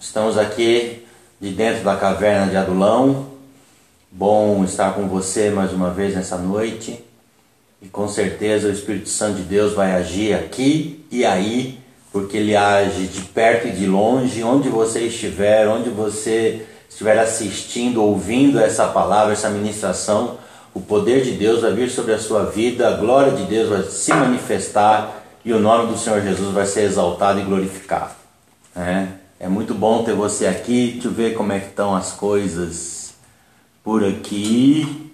[0.00, 1.06] Estamos aqui
[1.40, 3.26] de dentro da caverna de Adulão.
[4.10, 7.04] Bom estar com você mais uma vez nessa noite.
[7.80, 11.78] E com certeza o Espírito Santo de Deus vai agir aqui e aí,
[12.10, 18.02] porque ele age de perto e de longe, onde você estiver, onde você estiver assistindo,
[18.02, 20.38] ouvindo essa palavra, essa ministração,
[20.74, 23.82] o poder de Deus vai vir sobre a sua vida, a glória de Deus vai
[23.82, 28.19] se manifestar e o nome do Senhor Jesus vai ser exaltado e glorificado.
[28.74, 29.08] É,
[29.40, 30.92] é muito bom ter você aqui.
[30.92, 33.14] Deixa eu ver como é que estão as coisas
[33.82, 35.10] por aqui.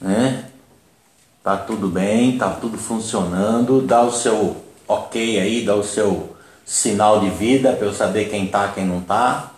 [0.00, 0.46] Né?
[1.42, 3.82] Tá tudo bem, tá tudo funcionando.
[3.82, 4.56] Dá o seu
[4.88, 9.00] ok aí, dá o seu sinal de vida para eu saber quem tá, quem não
[9.00, 9.52] tá.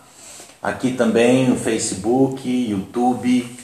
[0.61, 3.57] Aqui também no Facebook, YouTube.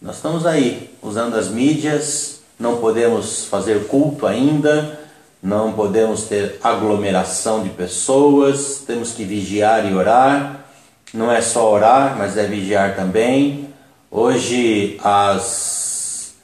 [0.00, 2.40] Nós estamos aí usando as mídias.
[2.58, 5.01] Não podemos fazer culto ainda
[5.42, 10.64] não podemos ter aglomeração de pessoas, temos que vigiar e orar.
[11.12, 13.68] Não é só orar, mas é vigiar também.
[14.08, 16.34] Hoje, às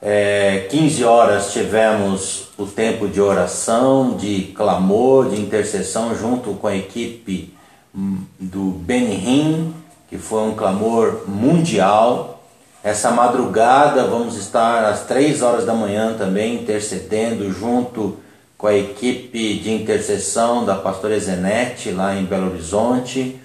[0.00, 6.76] é, 15 horas, tivemos o tempo de oração, de clamor, de intercessão, junto com a
[6.76, 7.52] equipe
[7.94, 9.74] hum, do Benihim,
[10.08, 12.39] que foi um clamor mundial.
[12.82, 18.16] Essa madrugada vamos estar às três horas da manhã também intercedendo junto
[18.56, 23.38] com a equipe de intercessão da pastora Zenete lá em Belo Horizonte.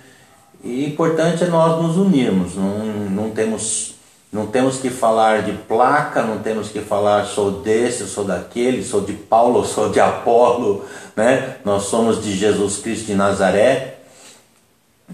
[0.63, 2.79] E importante é nós nos unirmos, não,
[3.11, 3.95] não, temos,
[4.31, 9.01] não temos que falar de placa, não temos que falar sou desse, sou daquele, sou
[9.01, 11.57] de Paulo, sou de Apolo, né?
[11.65, 13.95] nós somos de Jesus Cristo de Nazaré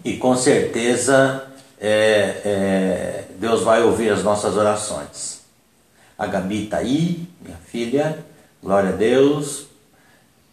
[0.05, 1.43] e com certeza
[1.79, 5.41] é, é, Deus vai ouvir as nossas orações.
[6.15, 8.23] A Gabi está aí, minha filha,
[8.61, 9.65] glória a Deus.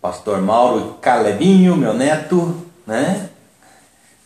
[0.00, 3.28] Pastor Mauro Calebinho, meu neto, né?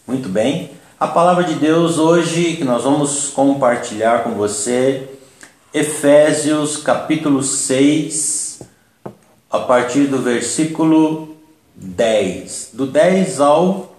[0.07, 0.71] Muito bem.
[1.01, 5.09] A palavra de Deus hoje que nós vamos compartilhar com você,
[5.75, 8.63] Efésios capítulo 6,
[9.51, 11.37] a partir do versículo
[11.75, 13.97] 10, do 10 ao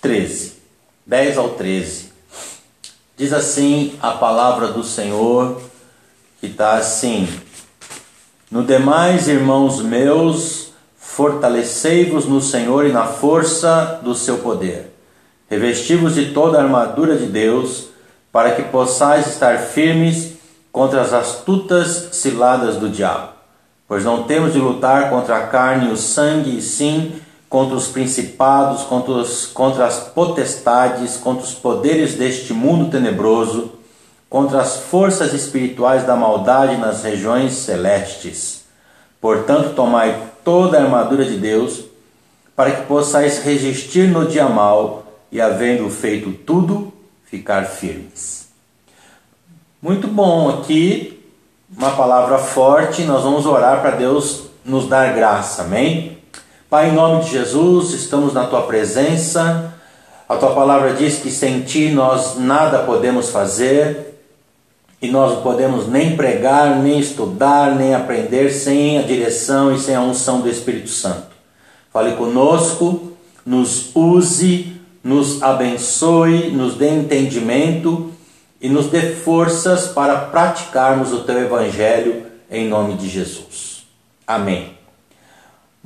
[0.00, 0.54] 13.
[1.04, 2.15] 10 ao 13.
[3.16, 5.58] Diz assim a palavra do Senhor,
[6.38, 7.26] que está assim:
[8.50, 14.92] No demais, irmãos meus, fortalecei-vos no Senhor e na força do seu poder.
[15.48, 17.88] Revesti-vos de toda a armadura de Deus,
[18.30, 20.34] para que possais estar firmes
[20.70, 23.30] contra as astutas ciladas do diabo.
[23.88, 27.14] Pois não temos de lutar contra a carne e o sangue, e sim
[27.48, 33.72] contra os principados, contra, os, contra as potestades, contra os poderes deste mundo tenebroso,
[34.28, 38.64] contra as forças espirituais da maldade nas regiões celestes.
[39.20, 41.84] Portanto, tomai toda a armadura de Deus,
[42.54, 46.92] para que possais resistir no dia mal e, havendo feito tudo,
[47.24, 48.48] ficar firmes.
[49.80, 51.22] Muito bom aqui,
[51.76, 56.15] uma palavra forte, nós vamos orar para Deus nos dar graça, amém?
[56.68, 59.72] Pai, em nome de Jesus, estamos na tua presença.
[60.28, 64.18] A tua palavra diz que sem ti nós nada podemos fazer
[65.00, 69.94] e nós não podemos nem pregar, nem estudar, nem aprender sem a direção e sem
[69.94, 71.28] a unção do Espírito Santo.
[71.92, 73.12] Fale conosco,
[73.44, 74.72] nos use,
[75.04, 78.10] nos abençoe, nos dê entendimento
[78.60, 83.86] e nos dê forças para praticarmos o teu evangelho em nome de Jesus.
[84.26, 84.75] Amém.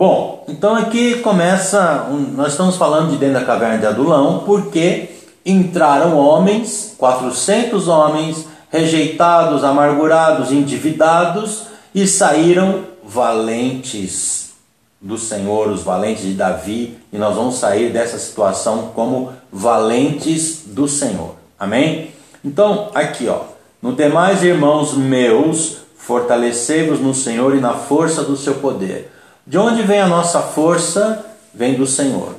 [0.01, 5.11] Bom, então aqui começa, nós estamos falando de dentro da caverna de Adulão, porque
[5.45, 14.53] entraram homens, 400 homens, rejeitados, amargurados, endividados, e saíram valentes
[14.99, 20.89] do Senhor, os valentes de Davi, e nós vamos sair dessa situação como valentes do
[20.89, 21.35] Senhor.
[21.59, 22.11] Amém?
[22.43, 23.41] Então, aqui ó,
[23.83, 29.20] no demais irmãos meus, fortalecei-vos no Senhor e na força do seu poder.
[29.47, 31.25] De onde vem a nossa força?
[31.53, 32.35] Vem do Senhor.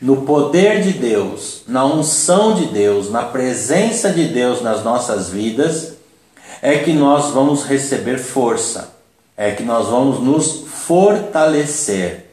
[0.00, 5.94] No poder de Deus, na unção de Deus, na presença de Deus nas nossas vidas,
[6.62, 8.92] é que nós vamos receber força,
[9.36, 12.26] é que nós vamos nos fortalecer.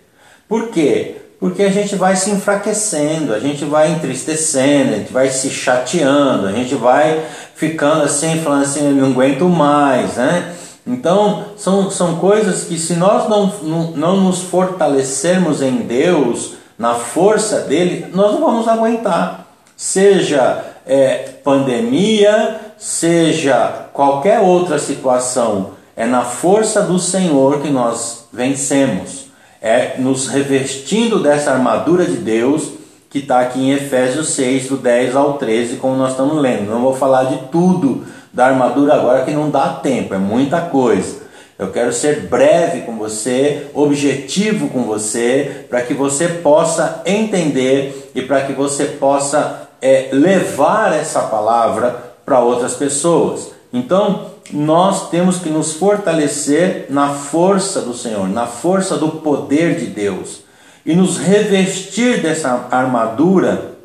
[0.47, 1.17] Por quê?
[1.39, 6.47] Porque a gente vai se enfraquecendo, a gente vai entristecendo, a gente vai se chateando,
[6.47, 7.23] a gente vai
[7.55, 10.55] ficando assim, falando assim, eu não aguento mais, né?
[10.85, 16.93] Então, são, são coisas que, se nós não, não, não nos fortalecermos em Deus, na
[16.93, 19.47] força dele, nós não vamos aguentar.
[19.75, 29.25] Seja é, pandemia, seja qualquer outra situação, é na força do Senhor que nós vencemos.
[29.61, 32.73] É nos revestindo dessa armadura de Deus
[33.09, 36.69] que está aqui em Efésios 6, do 10 ao 13, como nós estamos lendo.
[36.69, 38.05] Não vou falar de tudo
[38.35, 41.23] da armadura agora que não dá tempo, é muita coisa.
[41.57, 48.21] Eu quero ser breve com você, objetivo com você, para que você possa entender e
[48.21, 51.95] para que você possa é, levar essa palavra
[52.25, 53.51] para outras pessoas.
[53.71, 59.85] Então, nós temos que nos fortalecer na força do Senhor, na força do poder de
[59.85, 60.43] Deus
[60.85, 63.75] e nos revestir dessa armadura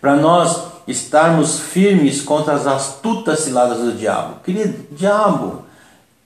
[0.00, 4.36] para nós estarmos firmes contra as astutas ciladas do diabo.
[4.44, 5.64] Querido, diabo,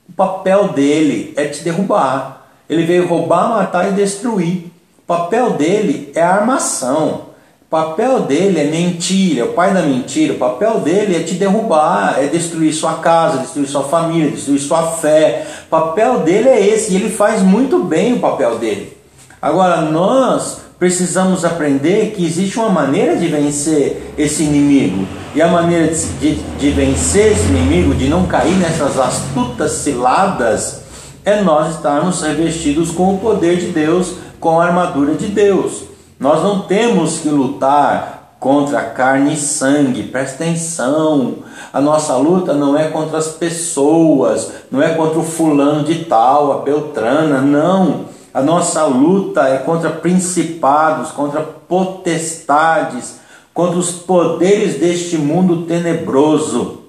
[0.08, 2.46] o papel dele é te derrubar.
[2.68, 4.70] Ele veio roubar, matar e destruir.
[4.98, 7.26] O papel dele é armação.
[7.62, 10.34] O papel dele é mentira, é o pai da mentira.
[10.34, 14.92] O papel dele é te derrubar, é destruir sua casa, destruir sua família, destruir sua
[14.92, 15.46] fé.
[15.66, 18.96] O papel dele é esse e ele faz muito bem o papel dele.
[19.42, 25.06] Agora, nós precisamos aprender que existe uma maneira de vencer esse inimigo.
[25.34, 30.82] E a maneira de, de, vencer esse inimigo, de não cair nessas astutas ciladas,
[31.24, 35.84] é nós estarmos revestidos com o poder de Deus, com a armadura de Deus.
[36.20, 41.36] Nós não temos que lutar contra carne e sangue, presta atenção.
[41.72, 46.52] A nossa luta não é contra as pessoas, não é contra o fulano de tal,
[46.52, 48.04] a Beltrana, não.
[48.34, 53.20] A nossa luta é contra principados, contra potestades,
[53.54, 56.80] contra os poderes deste mundo tenebroso,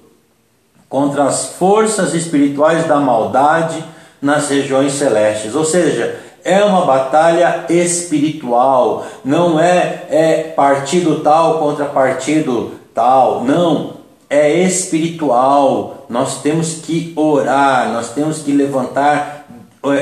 [0.88, 3.84] contra as forças espirituais da maldade
[4.20, 5.54] nas regiões celestes.
[5.54, 13.94] Ou seja, é uma batalha espiritual, não é, é partido tal contra partido tal, não,
[14.28, 16.06] é espiritual.
[16.08, 19.45] Nós temos que orar, nós temos que levantar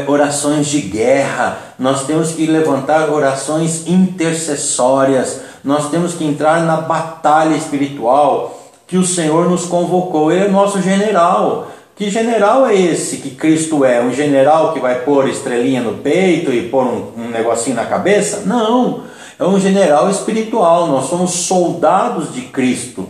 [0.06, 7.54] orações de guerra, nós temos que levantar orações intercessórias, nós temos que entrar na batalha
[7.54, 10.30] espiritual que o Senhor nos convocou.
[10.30, 11.68] Ele é nosso general.
[11.96, 14.02] Que general é esse que Cristo é?
[14.02, 18.42] Um general que vai pôr estrelinha no peito e pôr um, um negocinho na cabeça?
[18.44, 19.04] Não,
[19.38, 20.88] é um general espiritual.
[20.88, 23.08] Nós somos soldados de Cristo,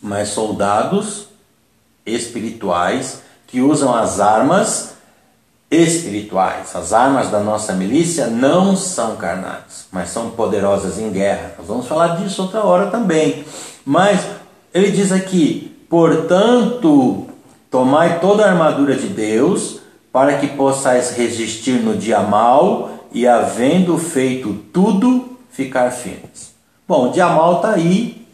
[0.00, 1.26] mas soldados
[2.06, 4.95] espirituais que usam as armas
[5.70, 6.74] espirituais.
[6.74, 11.54] As armas da nossa milícia não são carnais, mas são poderosas em guerra.
[11.58, 13.44] Nós vamos falar disso outra hora também.
[13.84, 14.20] Mas
[14.72, 17.26] ele diz aqui: portanto,
[17.70, 19.80] tomai toda a armadura de Deus,
[20.12, 26.54] para que possais resistir no dia mal e, havendo feito tudo, ficar firmes.
[26.88, 28.26] Bom, o dia mal está aí,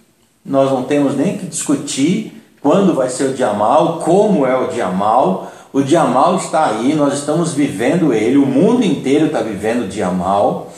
[0.44, 4.68] nós não temos nem que discutir quando vai ser o dia mal, como é o
[4.68, 9.40] dia mal o dia mal está aí, nós estamos vivendo ele, o mundo inteiro está
[9.40, 10.72] vivendo o dia mal.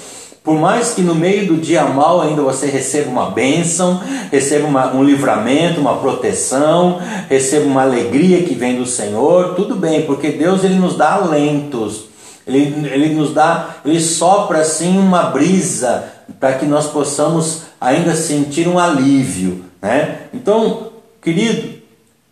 [0.45, 4.01] Por mais que no meio do dia mal ainda você receba uma bênção,
[4.31, 10.03] receba uma, um livramento, uma proteção, receba uma alegria que vem do Senhor, tudo bem,
[10.03, 12.05] porque Deus ele nos dá alentos,
[12.47, 16.05] ele, ele nos dá, ele sopra assim uma brisa
[16.39, 20.19] para que nós possamos ainda sentir um alívio, né?
[20.33, 20.89] Então,
[21.23, 21.79] querido,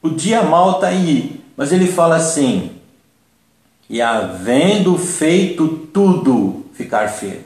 [0.03, 2.81] o dia mal está aí, mas ele fala assim:
[3.89, 7.45] e havendo feito tudo, ficar firmes.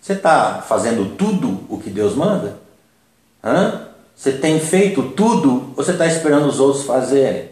[0.00, 2.58] Você está fazendo tudo o que Deus manda?
[3.42, 3.86] Hã?
[4.14, 7.48] Você tem feito tudo ou você está esperando os outros fazerem?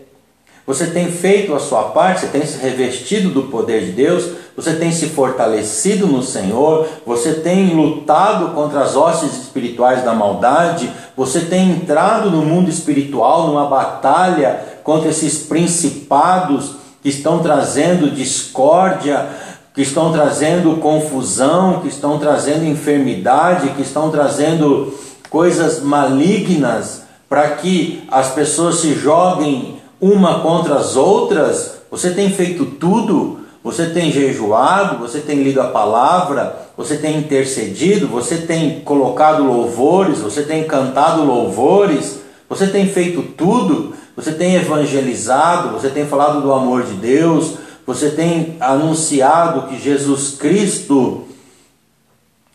[0.68, 4.74] Você tem feito a sua parte, você tem se revestido do poder de Deus, você
[4.74, 11.40] tem se fortalecido no Senhor, você tem lutado contra as hostes espirituais da maldade, você
[11.40, 16.72] tem entrado no mundo espiritual numa batalha contra esses principados
[17.02, 19.26] que estão trazendo discórdia,
[19.72, 24.92] que estão trazendo confusão, que estão trazendo enfermidade, que estão trazendo
[25.30, 31.78] coisas malignas para que as pessoas se joguem uma contra as outras.
[31.90, 38.06] Você tem feito tudo, você tem jejuado, você tem lido a palavra, você tem intercedido,
[38.06, 45.68] você tem colocado louvores, você tem cantado louvores, você tem feito tudo você tem evangelizado,
[45.68, 51.28] você tem falado do amor de Deus, você tem anunciado que Jesus Cristo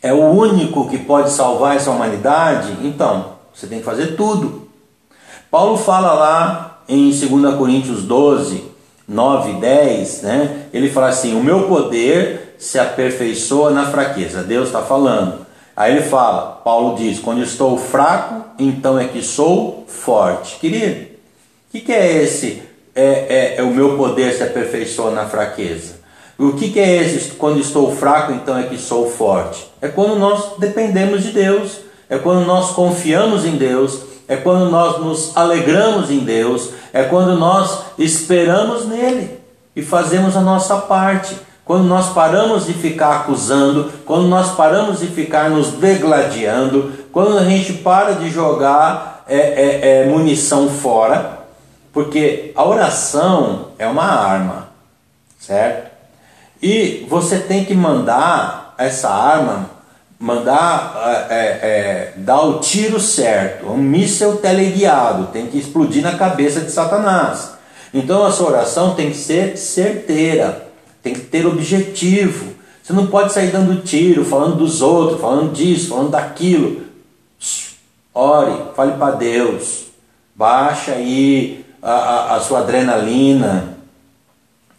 [0.01, 4.67] é o único que pode salvar essa humanidade, então você tem que fazer tudo.
[5.49, 8.63] Paulo fala lá em 2 Coríntios 12,
[9.07, 10.65] 9 e 10, né?
[10.73, 14.43] ele fala assim: O meu poder se aperfeiçoa na fraqueza.
[14.43, 15.45] Deus está falando.
[15.75, 20.59] Aí ele fala, Paulo diz: Quando estou fraco, então é que sou forte.
[20.59, 21.13] Querido,
[21.73, 22.61] que, que é esse?
[22.95, 25.95] É, é, é, o meu poder se aperfeiçoa na fraqueza.
[26.37, 27.31] O que, que é esse?
[27.31, 29.67] Quando estou fraco, então é que sou forte.
[29.81, 34.01] É quando nós dependemos de Deus, é quando nós confiamos em Deus,
[34.33, 39.39] é quando nós nos alegramos em Deus, é quando nós esperamos nele
[39.75, 41.37] e fazemos a nossa parte.
[41.63, 47.43] Quando nós paramos de ficar acusando, quando nós paramos de ficar nos degladiando, quando a
[47.43, 51.39] gente para de jogar é, é, é, munição fora,
[51.93, 54.69] porque a oração é uma arma,
[55.39, 55.91] certo?
[56.59, 59.69] E você tem que mandar essa arma,
[60.23, 66.61] mandar é, é, dar o tiro certo, um míssel teleguiado, tem que explodir na cabeça
[66.61, 67.51] de Satanás.
[67.93, 70.69] Então a sua oração tem que ser certeira,
[71.01, 72.53] tem que ter objetivo.
[72.81, 76.83] Você não pode sair dando tiro, falando dos outros, falando disso, falando daquilo.
[78.13, 79.87] Ore, fale para Deus.
[80.33, 83.73] Baixa aí a, a, a sua adrenalina,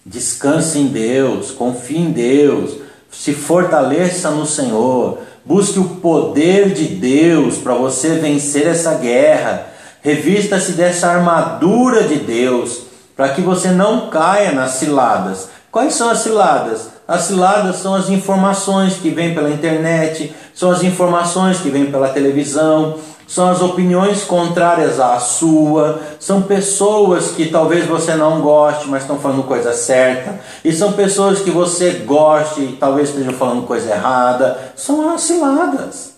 [0.07, 2.77] Descanse em Deus, confie em Deus,
[3.11, 9.67] se fortaleça no Senhor, busque o poder de Deus para você vencer essa guerra.
[10.03, 12.83] Revista-se dessa armadura de Deus,
[13.17, 15.49] para que você não caia nas ciladas.
[15.71, 16.89] Quais são as ciladas?
[17.07, 22.09] As ciladas são as informações que vêm pela internet, são as informações que vêm pela
[22.09, 29.03] televisão, são as opiniões contrárias à sua, são pessoas que talvez você não goste, mas
[29.03, 33.91] estão falando coisa certa, e são pessoas que você goste e talvez estejam falando coisa
[33.91, 36.15] errada, são as ciladas.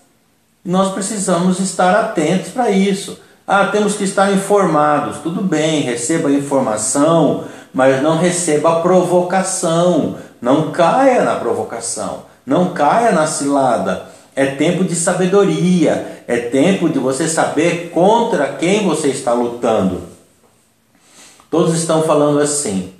[0.64, 3.20] Nós precisamos estar atentos para isso.
[3.46, 5.18] Ah, temos que estar informados.
[5.18, 10.16] Tudo bem, receba a informação, mas não receba a provocação.
[10.40, 14.15] Não caia na provocação, não caia na cilada.
[14.36, 20.02] É tempo de sabedoria, é tempo de você saber contra quem você está lutando.
[21.50, 22.92] Todos estão falando assim.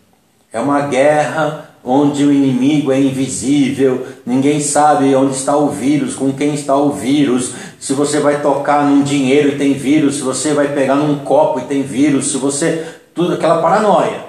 [0.50, 6.32] É uma guerra onde o inimigo é invisível, ninguém sabe onde está o vírus, com
[6.32, 10.52] quem está o vírus, se você vai tocar num dinheiro e tem vírus, se você
[10.52, 12.84] vai pegar num copo e tem vírus, se você.
[13.14, 14.24] tudo aquela paranoia.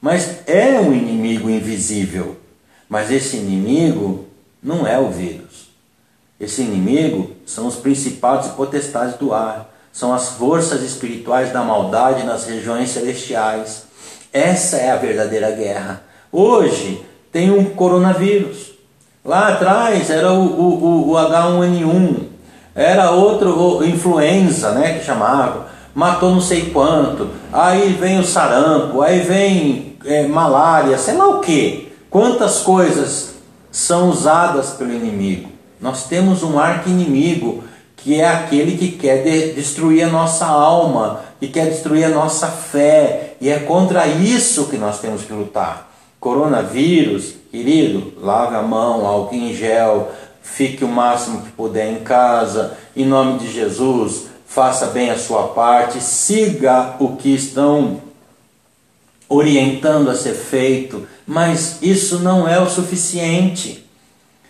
[0.00, 2.36] Mas é um inimigo invisível.
[2.88, 4.26] Mas esse inimigo
[4.62, 5.63] não é o vírus.
[6.44, 12.22] Esse inimigo são os principados e potestades do ar, são as forças espirituais da maldade
[12.24, 13.84] nas regiões celestiais.
[14.30, 16.02] Essa é a verdadeira guerra.
[16.30, 17.00] Hoje
[17.32, 18.74] tem um coronavírus.
[19.24, 22.24] Lá atrás era o, o, o H1N1,
[22.74, 27.30] era outro influenza, né, que chamava, matou não sei quanto.
[27.50, 31.90] Aí vem o sarampo, aí vem é, malária, sei lá o que.
[32.10, 33.36] Quantas coisas
[33.70, 35.53] são usadas pelo inimigo.
[35.84, 37.62] Nós temos um arqui-inimigo
[37.94, 42.48] que é aquele que quer de destruir a nossa alma, que quer destruir a nossa
[42.48, 45.94] fé, e é contra isso que nós temos que lutar.
[46.18, 50.10] Coronavírus, querido, lave a mão, álcool em gel,
[50.42, 55.48] fique o máximo que puder em casa, em nome de Jesus, faça bem a sua
[55.48, 58.00] parte, siga o que estão
[59.28, 63.83] orientando a ser feito, mas isso não é o suficiente.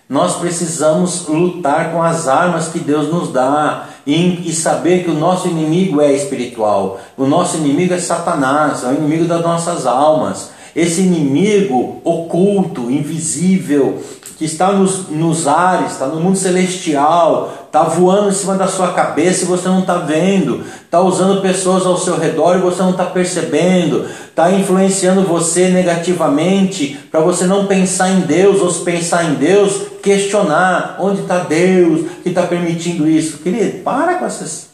[0.08, 5.14] Nós precisamos lutar com as armas que Deus nos dá e, e, saber que o
[5.14, 7.00] nosso inimigo é espiritual.
[7.16, 10.50] O nosso inimigo é Satanás, é o inimigo das nossas almas.
[10.74, 14.02] Esse inimigo oculto, invisível,
[14.36, 18.92] que está nos, nos ares, está no mundo celestial, está voando em cima da sua
[18.92, 22.90] cabeça e você não está vendo, está usando pessoas ao seu redor e você não
[22.90, 29.24] está percebendo, está influenciando você negativamente para você não pensar em Deus ou se pensar
[29.24, 33.38] em Deus, questionar onde está Deus que está permitindo isso.
[33.38, 34.68] Querido, para com essas,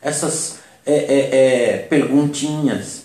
[0.00, 2.99] essas é, é, é, perguntinhas.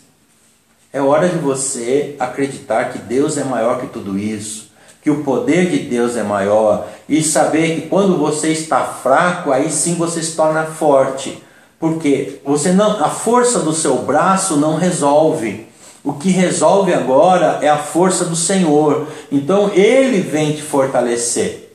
[0.96, 4.66] É hora de você acreditar que Deus é maior que tudo isso
[5.06, 9.70] que o poder de Deus é maior e saber que quando você está fraco, aí
[9.70, 11.44] sim você se torna forte.
[11.80, 15.68] Porque você não, a força do seu braço não resolve.
[16.04, 19.08] O que resolve agora é a força do Senhor.
[19.32, 21.70] Então ele vem te fortalecer.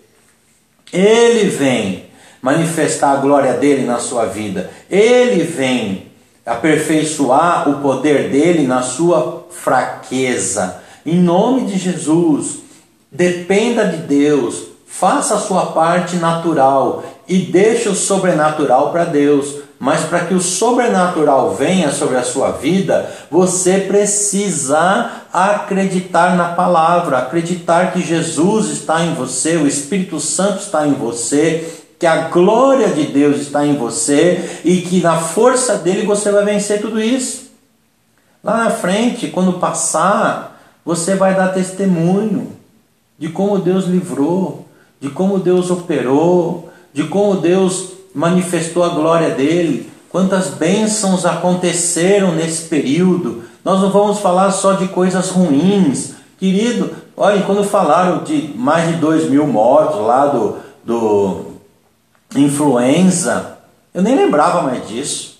[0.93, 2.07] Ele vem
[2.43, 4.73] manifestar a glória dele na sua vida.
[4.91, 6.10] Ele vem
[6.45, 10.83] aperfeiçoar o poder dele na sua fraqueza.
[11.05, 12.61] Em nome de Jesus,
[13.13, 19.57] Dependa de Deus, faça a sua parte natural e deixe o sobrenatural para Deus.
[19.81, 27.19] Mas para que o sobrenatural venha sobre a sua vida, você precisa acreditar na palavra,
[27.19, 32.89] acreditar que Jesus está em você, o Espírito Santo está em você, que a glória
[32.89, 37.51] de Deus está em você e que na força dele você vai vencer tudo isso.
[38.43, 42.53] Lá na frente, quando passar, você vai dar testemunho
[43.19, 44.65] de como Deus livrou,
[44.99, 52.63] de como Deus operou, de como Deus manifestou a glória dele, quantas bênçãos aconteceram nesse
[52.63, 53.43] período.
[53.63, 56.93] Nós não vamos falar só de coisas ruins, querido.
[57.15, 61.50] Olha, quando falaram de mais de dois mil mortos lá do, do
[62.37, 63.59] influenza,
[63.93, 65.39] eu nem lembrava mais disso.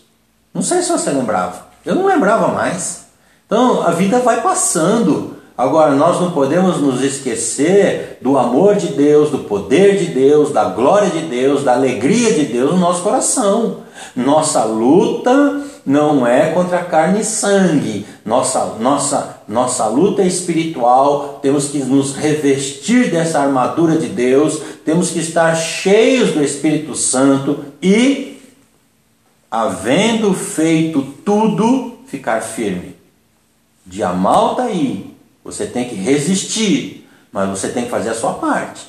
[0.53, 1.67] Não sei se você lembrava.
[1.85, 3.07] Eu não lembrava mais.
[3.47, 5.37] Então a vida vai passando.
[5.57, 10.65] Agora, nós não podemos nos esquecer do amor de Deus, do poder de Deus, da
[10.65, 13.79] glória de Deus, da alegria de Deus no nosso coração.
[14.17, 18.07] Nossa luta não é contra carne e sangue.
[18.25, 21.41] Nossa, nossa, nossa luta é espiritual.
[21.43, 24.63] Temos que nos revestir dessa armadura de Deus.
[24.85, 28.41] Temos que estar cheios do Espírito Santo e,
[29.51, 32.95] havendo feito tudo, ficar firme.
[33.85, 35.13] Dia mal está aí.
[35.45, 38.87] Você tem que resistir, mas você tem que fazer a sua parte.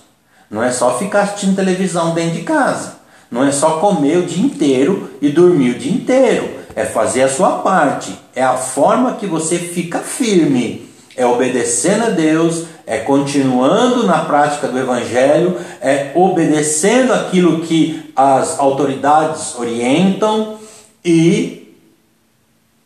[0.51, 2.98] Não é só ficar assistindo televisão dentro de casa.
[3.31, 6.61] Não é só comer o dia inteiro e dormir o dia inteiro.
[6.75, 8.18] É fazer a sua parte.
[8.36, 10.90] É a forma que você fica firme.
[11.16, 18.58] É obedecendo a Deus, é continuando na prática do Evangelho, é obedecendo aquilo que as
[18.58, 20.58] autoridades orientam
[21.04, 21.75] e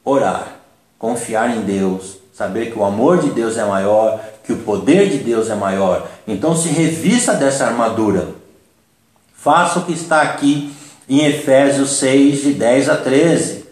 [0.03, 0.55] orar
[1.05, 5.19] confiar em Deus, saber que o amor de Deus é maior, que o poder de
[5.19, 6.07] Deus é maior.
[6.27, 8.29] Então se revista dessa armadura.
[9.35, 10.73] Faça o que está aqui
[11.07, 13.64] em Efésios 6, de 10 a 13.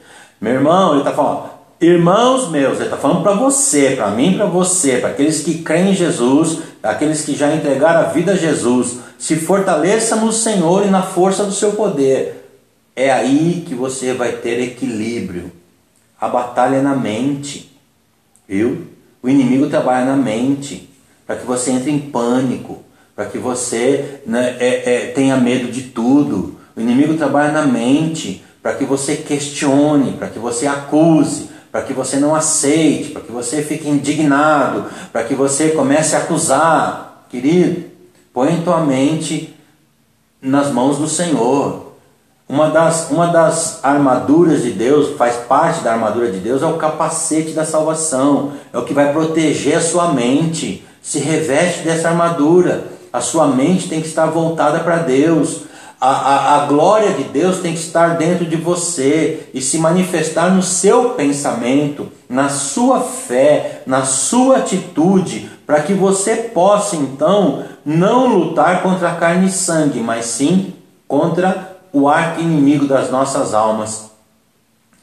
[0.44, 4.46] Meu irmão, ele está falando, irmãos meus, ele está falando para você, para mim, para
[4.46, 8.98] você, para aqueles que creem em Jesus, aqueles que já entregaram a vida a Jesus.
[9.18, 12.46] Se fortaleça no Senhor e na força do seu poder.
[12.94, 15.50] É aí que você vai ter equilíbrio.
[16.20, 17.72] A batalha é na mente,
[18.46, 18.88] viu?
[19.24, 20.90] O inimigo trabalha na mente
[21.26, 22.84] para que você entre em pânico,
[23.16, 26.60] para que você né, é, é, tenha medo de tudo.
[26.76, 31.92] O inimigo trabalha na mente para que você questione, para que você acuse, para que
[31.92, 37.26] você não aceite, para que você fique indignado, para que você comece a acusar.
[37.30, 37.84] Querido,
[38.34, 39.54] põe tua mente
[40.42, 41.94] nas mãos do Senhor.
[42.48, 46.78] Uma das, uma das armaduras de Deus, faz parte da armadura de Deus, é o
[46.78, 50.86] capacete da salvação, é o que vai proteger a sua mente.
[51.02, 55.64] Se reveste dessa armadura, a sua mente tem que estar voltada para Deus.
[56.06, 60.54] A, a, a glória de Deus tem que estar dentro de você e se manifestar
[60.54, 68.28] no seu pensamento, na sua fé, na sua atitude, para que você possa então não
[68.38, 70.74] lutar contra carne e sangue, mas sim
[71.08, 74.12] contra o arco inimigo das nossas almas,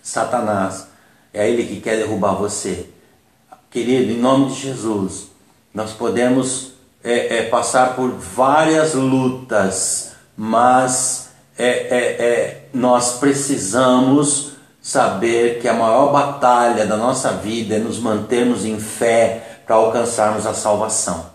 [0.02, 0.86] Satanás.
[1.32, 2.90] É ele que quer derrubar você.
[3.70, 5.28] Querido, em nome de Jesus,
[5.72, 15.60] nós podemos é, é, passar por várias lutas, mas é, é, é, nós precisamos saber
[15.60, 20.54] que a maior batalha da nossa vida é nos mantermos em fé para alcançarmos a
[20.54, 21.26] salvação.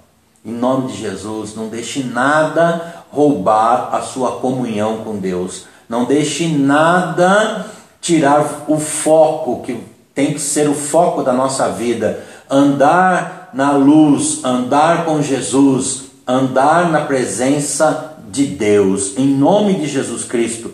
[0.44, 5.66] Em nome de Jesus, não deixe nada roubar a sua comunhão com Deus.
[5.88, 7.66] Não deixe nada
[8.02, 12.24] tirar o foco que tem que ser o foco da nossa vida.
[12.50, 20.26] Andar na luz, andar com Jesus, andar na presença de Deus, em nome de Jesus
[20.26, 20.72] Cristo.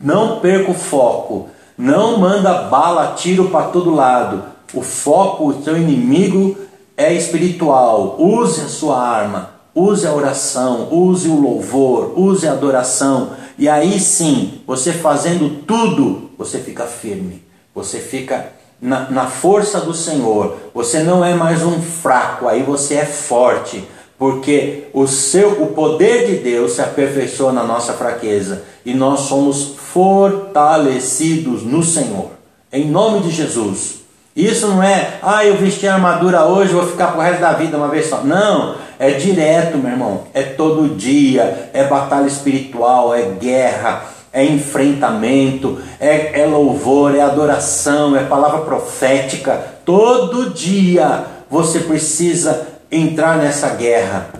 [0.00, 4.42] Não perca o foco, não manda bala, tiro para todo lado.
[4.72, 6.56] O foco, o seu inimigo
[6.96, 8.16] é espiritual.
[8.18, 14.00] Use a sua arma, use a oração, use o louvor, use a adoração, e aí
[14.00, 21.02] sim, você fazendo tudo, você fica firme, você fica na, na força do Senhor, você
[21.02, 23.86] não é mais um fraco, aí você é forte,
[24.20, 29.76] porque o seu o poder de Deus se aperfeiçoa na nossa fraqueza e nós somos
[29.78, 32.28] fortalecidos no Senhor.
[32.70, 34.00] Em nome de Jesus.
[34.36, 37.78] Isso não é, ah, eu vesti a armadura hoje, vou ficar pro resto da vida
[37.78, 38.22] uma vez só.
[38.22, 40.24] Não, é direto, meu irmão.
[40.34, 44.04] É todo dia, é batalha espiritual, é guerra,
[44.34, 49.64] é enfrentamento, é, é louvor, é adoração, é palavra profética.
[49.82, 54.30] Todo dia você precisa entrar nessa guerra.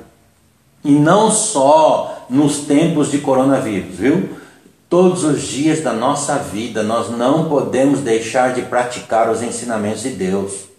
[0.85, 4.31] E não só nos tempos de coronavírus, viu?
[4.89, 10.11] Todos os dias da nossa vida nós não podemos deixar de praticar os ensinamentos de
[10.11, 10.71] Deus.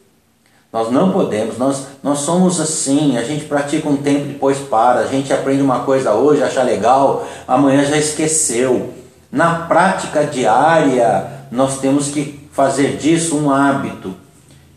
[0.71, 5.07] Nós não podemos, nós, nós somos assim, a gente pratica um tempo depois para, a
[5.07, 8.93] gente aprende uma coisa hoje, acha legal, amanhã já esqueceu.
[9.29, 14.13] Na prática diária, nós temos que fazer disso um hábito.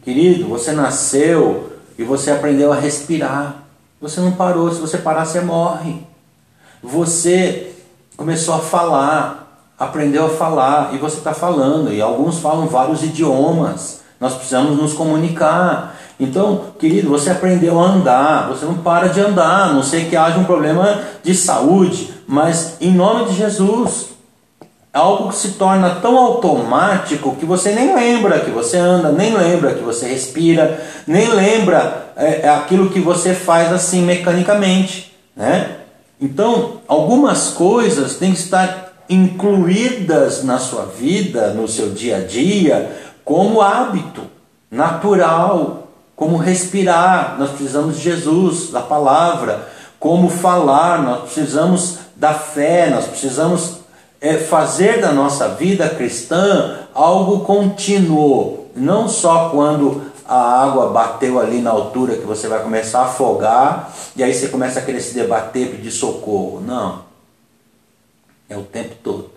[0.04, 3.62] Querido, você nasceu e você aprendeu a respirar.
[4.00, 5.96] Você não parou, se você parar, você morre.
[6.82, 7.72] Você
[8.16, 14.02] começou a falar, aprendeu a falar, e você está falando, e alguns falam vários idiomas.
[14.20, 15.96] Nós precisamos nos comunicar.
[16.18, 20.16] Então, querido, você aprendeu a andar, você não para de andar, a não sei que
[20.16, 24.13] haja um problema de saúde, mas em nome de Jesus,
[24.94, 29.74] algo que se torna tão automático que você nem lembra que você anda, nem lembra
[29.74, 35.78] que você respira, nem lembra é, é aquilo que você faz assim mecanicamente, né?
[36.20, 42.96] Então, algumas coisas têm que estar incluídas na sua vida, no seu dia a dia,
[43.24, 44.22] como hábito
[44.70, 47.34] natural, como respirar.
[47.36, 53.83] Nós precisamos de Jesus, da palavra, como falar, nós precisamos da fé, nós precisamos
[54.24, 61.60] é fazer da nossa vida cristã algo contínuo, não só quando a água bateu ali
[61.60, 65.12] na altura que você vai começar a afogar e aí você começa a querer se
[65.12, 66.62] debater, pedir socorro.
[66.62, 67.04] Não.
[68.48, 69.30] É o tempo todo.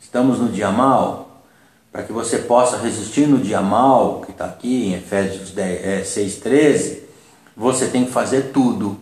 [0.00, 1.42] Estamos no dia mal,
[1.90, 6.02] para que você possa resistir no dia mal, que está aqui em Efésios 10, é,
[6.02, 7.00] 6,13,
[7.56, 8.96] você tem que fazer tudo.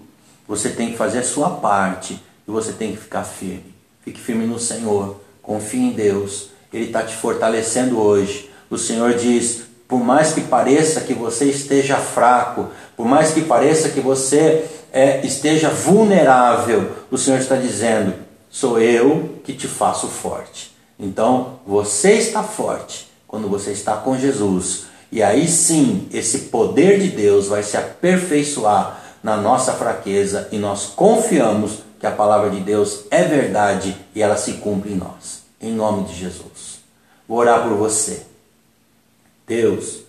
[0.48, 2.14] Você tem que fazer a sua parte
[2.48, 3.71] e você tem que ficar firme.
[4.04, 8.50] Fique firme no Senhor, confie em Deus, Ele está te fortalecendo hoje.
[8.68, 13.90] O Senhor diz: por mais que pareça que você esteja fraco, por mais que pareça
[13.90, 18.14] que você é, esteja vulnerável, o Senhor está dizendo:
[18.50, 20.72] sou eu que te faço forte.
[20.98, 24.84] Então você está forte quando você está com Jesus.
[25.10, 30.86] E aí sim, esse poder de Deus vai se aperfeiçoar na nossa fraqueza e nós
[30.86, 35.44] confiamos que a palavra de Deus é verdade e ela se cumpre em nós.
[35.60, 36.80] Em nome de Jesus.
[37.28, 38.26] Vou orar por você.
[39.46, 40.00] Deus,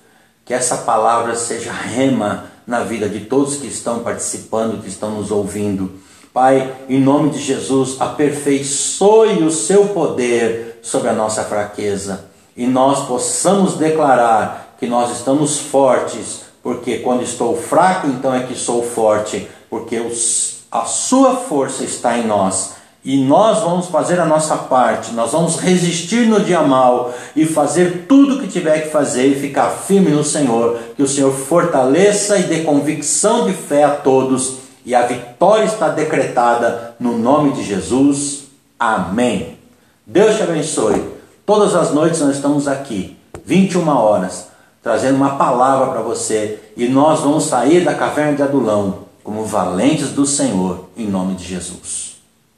[0.43, 5.29] que essa palavra seja rema na vida de todos que estão participando, que estão nos
[5.29, 5.91] ouvindo.
[6.33, 12.25] Pai, em nome de Jesus, aperfeiçoe o seu poder sobre a nossa fraqueza
[12.57, 18.55] e nós possamos declarar que nós estamos fortes, porque quando estou fraco, então é que
[18.55, 22.73] sou forte, porque os a sua força está em nós.
[23.05, 28.05] E nós vamos fazer a nossa parte, nós vamos resistir no dia mal e fazer
[28.07, 30.79] tudo o que tiver que fazer e ficar firme no Senhor.
[30.95, 34.55] Que o Senhor fortaleça e dê convicção de fé a todos.
[34.83, 38.45] E a vitória está decretada no nome de Jesus.
[38.79, 39.59] Amém.
[40.07, 41.03] Deus te abençoe.
[41.45, 44.47] Todas as noites nós estamos aqui, 21 horas,
[44.81, 46.57] trazendo uma palavra para você.
[46.75, 51.45] E nós vamos sair da caverna de Adulão como valentes do Senhor, em nome de
[51.45, 52.17] Jesus.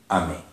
[0.10, 0.45] Amém.